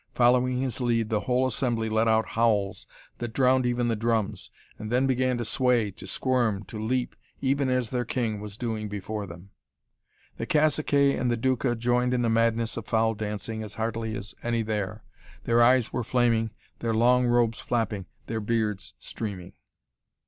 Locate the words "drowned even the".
3.33-3.95